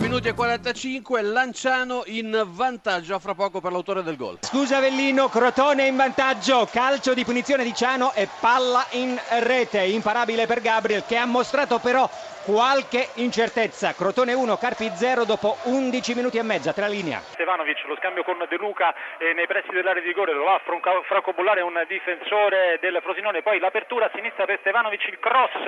[0.00, 4.38] minuti e 45, Lanciano in vantaggio, fra poco per l'autore del gol.
[4.42, 10.46] Scusa Avellino, Crotone in vantaggio, calcio di punizione di Ciano e palla in rete, imparabile
[10.46, 12.08] per Gabriel che ha mostrato però
[12.48, 13.92] qualche incertezza.
[13.92, 17.20] Crotone 1, Carpi 0 dopo 11 minuti e mezza, tra linea.
[17.20, 20.62] Stevanovic, lo scambio con De Luca eh, nei pressi dell'area di rigore, lo va a
[21.04, 25.60] francobullare un difensore del Frosinone, poi l'apertura a sinistra per Stevanovic, il cross,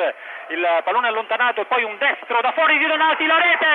[0.48, 3.74] il pallone allontanato e poi un destro da fuori di Donati, la rete,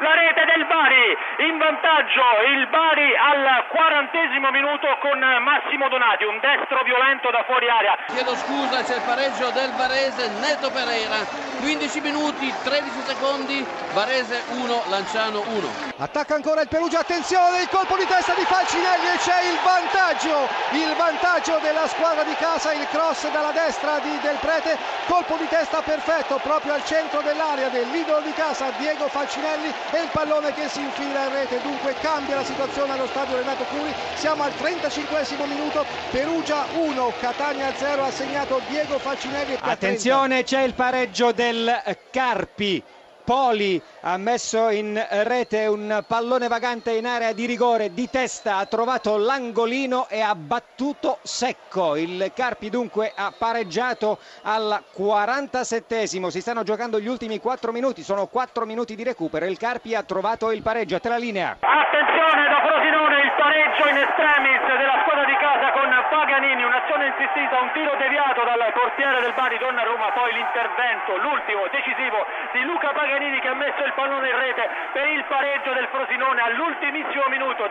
[0.00, 1.16] la rete del Bari,
[1.52, 2.24] in vantaggio
[2.56, 7.98] il Bari al quarantesimo minuto con Massimo Donati, un destro violento da fuori area.
[8.08, 11.20] Chiedo scusa, c'è il pareggio del Varese, Neto Pereira,
[11.60, 17.68] 15 minuti minuti 13 secondi Varese 1 Lanciano 1 attacca ancora il Perugia attenzione il
[17.68, 22.72] colpo di testa di Falcinelli e c'è il vantaggio il vantaggio della squadra di casa
[22.72, 27.68] il cross dalla destra di Del Prete colpo di testa perfetto proprio al centro dell'area
[27.68, 32.36] dell'idolo di casa Diego Falcinelli e il pallone che si infila in rete dunque cambia
[32.36, 38.10] la situazione allo stadio Renato Curi siamo al 35 minuto Perugia 1 Catania 0 ha
[38.10, 42.82] segnato Diego Falcinelli attenzione c'è il pareggio del Car Carpi.
[43.22, 48.66] Poli ha messo in rete un pallone vagante in area di rigore di testa, ha
[48.66, 51.94] trovato l'angolino e ha battuto secco.
[51.94, 56.28] Il Carpi dunque ha pareggiato al 47esimo.
[56.28, 59.46] Si stanno giocando gli ultimi 4 minuti, sono 4 minuti di recupero.
[59.46, 60.96] Il Carpi ha trovato il pareggio.
[60.96, 61.58] A te la linea.
[61.60, 66.62] Attenzione da Frosinone, il pareggio in estremis della squadra di casa con Paganini,
[66.96, 72.64] un'azione insistita, un tiro deviato dal portiere del Bari Donnarumma, poi l'intervento, l'ultimo decisivo di
[72.64, 77.28] Luca Paganini che ha messo il pallone in rete per il pareggio del Frosinone all'ultimissimo
[77.28, 77.64] minuto.